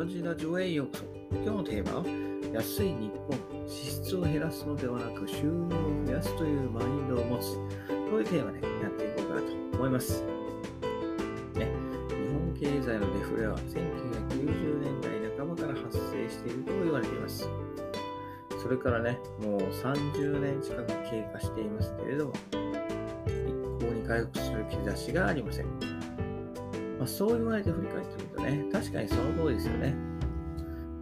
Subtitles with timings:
[0.00, 1.04] 同じラジオへようこそ。
[1.30, 2.04] 今日のテーマは、
[2.54, 7.56] 安い日本、支出を減らすのではなく収入を増やすというマインドを持つ。
[7.56, 10.24] こういうテーマでやっていこうかなと思います。
[11.54, 11.68] ね、
[12.08, 17.46] 日本経済のデフレは1990年代半ばから発生していると言われています。
[18.62, 22.32] それからね、もう30年近く経過していますけれども、
[23.26, 25.89] 一向に回復する兆しがありません。
[27.00, 29.94] まあ、そう言われて振り返ってみるとね、確かにその通りですよね。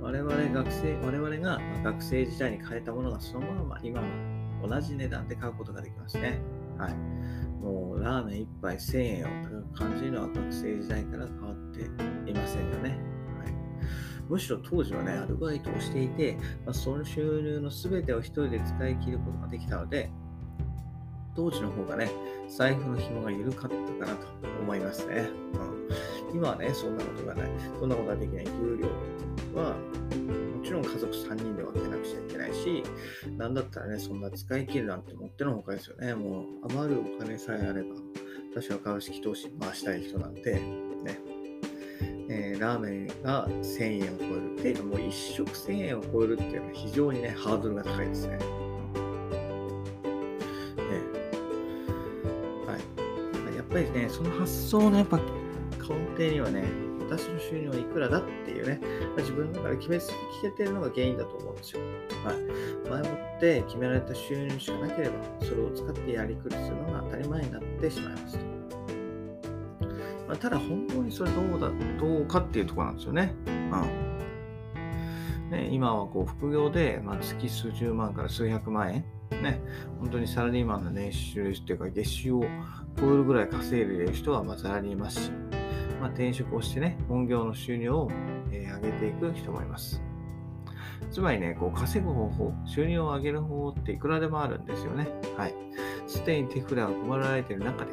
[0.01, 6.41] 我々学生、我々が学生時代に買えたものがそのまま今も同じ値段で買うことができますね。
[6.79, 6.95] はい。
[7.61, 9.29] もうラーメン1杯1000円を
[9.75, 11.81] 感じるのは学生時代から変わって
[12.31, 12.91] いませんよね。
[12.91, 13.55] はい、
[14.29, 20.13] むしろ当時はね、アルバイトをしていて、まあ、その収入の全てを一人で使い切ることができたので、
[21.39, 22.11] 当時の方がね、
[22.49, 24.27] 財布の紐が緩かったかなと
[24.61, 25.29] 思いますね。
[25.55, 25.79] うん
[26.35, 27.51] 今はね、そんなことがない。
[27.79, 28.45] そんなことができない。
[28.45, 28.89] 給料
[29.59, 29.75] は、
[30.57, 32.83] もちろん家族3人で分けなくちゃいけないし、
[33.39, 36.15] なんだったらね、そんな使い切るなんてもってのほかですよね。
[36.15, 37.95] もう余るお金さえあれば、
[38.53, 41.21] 私は株式投資回したい人なんで、ね、
[42.29, 48.68] えー、ラーメンが1000円を超えるっていうのも、1食1000円を超えるっていうのは非常にね、ハードルが高いですね。
[53.85, 55.23] ぱりね、その発想のやっぱ根
[56.17, 56.65] 底にはね、
[57.09, 58.81] 私の収入はいくらだっていうね、
[59.17, 60.11] 自分の中で決め聞
[60.43, 61.83] けてるのが原因だと思うんですよ。
[62.25, 62.37] はい。
[62.91, 68.45] 前もって決められた収入しかなければ、それを使ってやりくりするのが当たり前になってしまいますと。
[70.27, 73.35] まあ、ただ本当にそれどうだ、どうかっていうとこなんですよね。
[73.47, 74.09] うん。
[75.51, 79.05] ね、今はこう副業で、まあ、月数十万から数百万円、
[79.37, 79.61] ね、
[80.01, 82.45] 本当にサラリーマンの年収っていうか月収を
[82.99, 85.31] 超えるぐらい稼いでいる人はまあざらにいますし、
[86.01, 88.11] まあ、転職をしてね、本業の収入を、
[88.51, 90.03] え、上げていく人もいます。
[91.11, 95.09] つまりね、こう稼ぐ方法、収入を上げる方法っていくらでもあるんですよね。
[95.37, 95.55] はい。
[96.07, 97.93] すでに手札が配られている中で、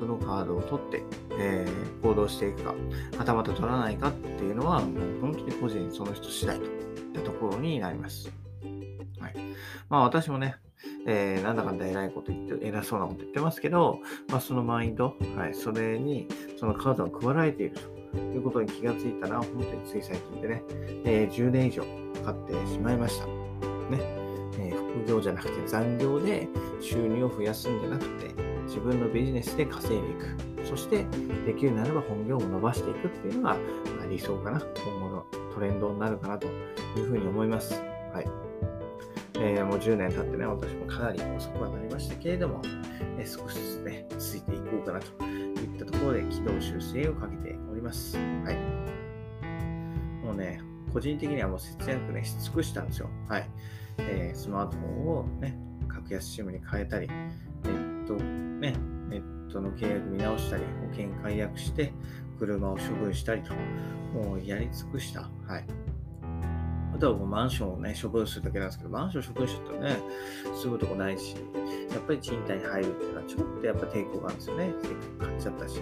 [0.00, 1.02] どのカードを取って、
[1.38, 2.74] えー、行動していくか、
[3.18, 6.70] はたまた取らないかっていうのは、もう本当に個人その人次第といっ
[7.14, 8.30] たところになります。
[9.20, 9.34] はい。
[9.88, 10.56] まあ私もね、
[11.10, 17.76] えー、なんだかんだ偉いこと言って、偉そうなこと言ってますけど、まあ、そのマインド、はい、それに、そのカードが配られている
[18.12, 20.62] ということに気がついたら、本当につい最近でね、
[21.04, 21.82] えー、10年以上
[22.24, 23.26] かかってしまいました。
[23.26, 23.32] ね。
[24.60, 26.46] えー、副業じゃなくて残業で
[26.82, 28.34] 収入を増やすんじゃなくて、
[28.66, 30.66] 自分のビジネスで稼いでいく。
[30.66, 31.06] そして、
[31.46, 33.56] できるならば本業を伸ばしていくっていうのが、
[34.10, 34.60] 理想かな。
[34.84, 36.50] 今後のトレンドになるかなとい
[37.00, 37.80] うふうに思います。
[38.12, 38.47] はい。
[39.40, 42.60] えー、もう10年経ってね、私もかなり遅くはなりましたけれども、
[43.18, 48.16] えー、少しずつね、続いていこうかなといったところで軌道修正をかけております。
[48.16, 48.22] は
[48.52, 48.56] い。
[50.24, 50.60] もうね、
[50.92, 53.08] 個人的にはもう節約ね、し尽くしたんですよ。
[53.28, 53.48] はい。
[53.98, 55.56] えー、スマートフォンをね、
[55.88, 57.14] 格安 SIM に変えたり、ネ
[57.70, 58.74] ット、ね、
[59.08, 61.92] ネットの契約見直したり、保険解約して、
[62.40, 63.54] 車を処分したりと、
[64.14, 65.30] もうやり尽くした。
[65.46, 65.87] はい。
[66.98, 70.00] あとはもうマンションをね、処分するだけなんですけど、マンション処分しちゃったらね、
[70.56, 71.36] 住むとこないし、
[71.92, 74.74] やっぱり賃貸に入るっていうのはちょっとやっぱ抵抗があるんですよね。
[74.82, 75.80] せっかく買っちゃったし。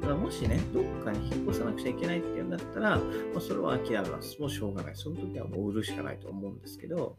[0.00, 3.04] だからもしね、どっかに引っ越さなくちゃいけないっていうんだったら、ま
[3.36, 4.36] あ、それは諦めます。
[4.40, 4.96] もうしょうがない。
[4.96, 7.16] その時はもう売るしかないと思うんですけど、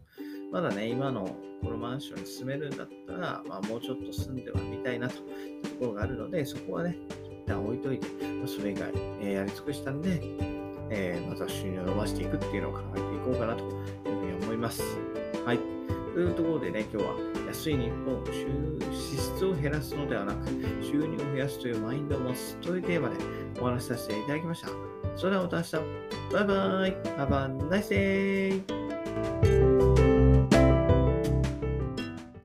[0.51, 1.25] まだね、今の
[1.63, 6.97] このマンションに住めるんだったら、まあ、もうちょっと住んではみたいなというところがあるので、そこはね、
[7.45, 10.54] 一旦置いといて、まあ、それ以外、えー、やり尽くしたんで、
[10.89, 13.71] えー、まずは収入を伸ばしていくっていうのを考えていこうかなという
[14.03, 14.83] ふうに思います。
[15.45, 15.59] はい。
[16.13, 17.15] というところでね、今日は
[17.47, 18.23] 安い日本、
[18.93, 20.47] 支出を減らすのではなく、
[20.81, 23.15] 収入を増やすというマインドを持つというテーマで
[23.59, 24.69] お話しさせていただきました。
[25.17, 25.75] それではまた明日。
[26.33, 26.95] バイバイ。
[27.17, 29.84] Have a nice day!